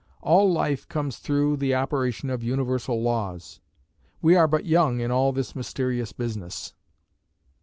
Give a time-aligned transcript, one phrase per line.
[0.23, 3.59] All life comes through the operation of universal laws."
[4.19, 6.73] We are but young in all this mysterious business.